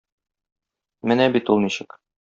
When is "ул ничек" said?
1.57-1.99